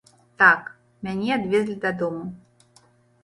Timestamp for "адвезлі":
1.35-1.75